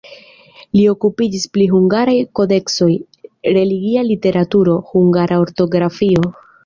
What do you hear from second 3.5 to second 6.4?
religia literaturo, hungara ortografio.